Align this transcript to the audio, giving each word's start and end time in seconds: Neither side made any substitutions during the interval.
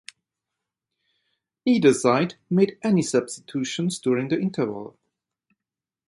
Neither 1.63 1.93
side 1.93 2.33
made 2.49 2.79
any 2.81 3.03
substitutions 3.03 3.99
during 3.99 4.29
the 4.29 4.39
interval. 4.41 4.97